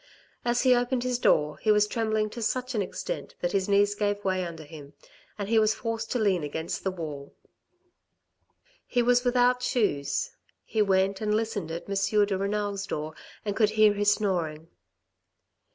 As 0.43 0.63
he 0.63 0.73
opened 0.73 1.03
his 1.03 1.19
door, 1.19 1.59
he 1.59 1.71
was 1.71 1.85
trembling 1.85 2.31
to 2.31 2.41
such 2.41 2.73
an 2.73 2.81
extent 2.81 3.35
that 3.41 3.51
his 3.51 3.69
knees 3.69 3.93
gave 3.93 4.25
way 4.25 4.43
under 4.43 4.63
him, 4.63 4.93
and 5.37 5.47
he 5.47 5.59
was 5.59 5.75
forced 5.75 6.09
to 6.13 6.17
lean 6.17 6.43
against 6.43 6.83
the 6.83 6.89
wall. 6.89 7.35
THE 7.43 7.49
COCK'S 7.51 7.67
SONG 7.67 8.63
91 8.87 8.87
He 8.87 9.01
was 9.03 9.23
without 9.23 9.61
shoes; 9.61 10.31
he 10.65 10.81
went 10.81 11.21
and 11.21 11.35
listened 11.35 11.69
at 11.69 11.87
M. 11.87 12.25
de 12.25 12.35
Renal's 12.35 12.87
door, 12.87 13.13
and 13.45 13.55
could 13.55 13.69
hear 13.77 13.93
his 13.93 14.11
snoring. 14.11 14.69